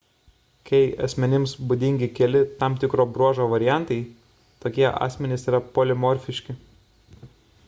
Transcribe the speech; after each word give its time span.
kai 0.69 0.77
asmenims 1.07 1.53
būdingi 1.71 2.07
keli 2.21 2.41
tam 2.63 2.79
tikro 2.85 3.07
bruožo 3.17 3.47
variantai 3.53 3.99
tokie 4.65 4.89
asmenys 5.09 5.47
yra 5.53 5.65
polimorfiški 5.77 6.61